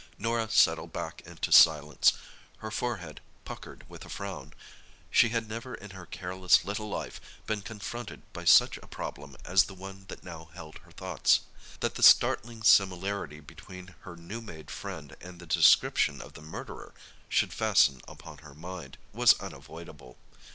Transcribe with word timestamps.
Norah 0.17 0.49
settled 0.49 0.91
back 0.91 1.21
into 1.27 1.51
silence, 1.51 2.13
her 2.57 2.71
forehead 2.71 3.21
puckered 3.45 3.85
with 3.87 4.03
a 4.03 4.09
frown. 4.09 4.51
She 5.11 5.29
had 5.29 5.47
never 5.47 5.75
in 5.75 5.91
her 5.91 6.07
careless 6.07 6.65
little 6.65 6.89
life 6.89 7.21
been 7.45 7.61
confronted 7.61 8.23
by 8.33 8.45
such 8.45 8.77
a 8.77 8.87
problem 8.87 9.37
as 9.45 9.65
the 9.65 9.75
one 9.75 10.05
that 10.07 10.23
now 10.23 10.45
held 10.55 10.79
her 10.79 10.91
thoughts. 10.91 11.41
That 11.81 11.93
the 11.93 12.01
startling 12.01 12.63
similarity 12.63 13.41
between 13.41 13.93
her 13.99 14.15
new 14.15 14.41
made 14.41 14.71
friend 14.71 15.15
and 15.21 15.39
the 15.39 15.45
description 15.45 16.19
of 16.19 16.33
the 16.33 16.41
murderer 16.41 16.95
should 17.29 17.53
fasten 17.53 18.01
upon 18.07 18.39
her 18.39 18.55
mind, 18.55 18.97
was 19.13 19.39
unavoidable. 19.39 20.17